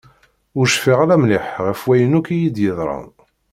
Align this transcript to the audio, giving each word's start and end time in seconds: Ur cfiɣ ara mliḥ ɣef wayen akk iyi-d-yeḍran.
Ur 0.57 0.65
cfiɣ 0.73 0.97
ara 1.03 1.15
mliḥ 1.21 1.45
ɣef 1.65 1.79
wayen 1.87 2.17
akk 2.19 2.27
iyi-d-yeḍran. 2.35 3.07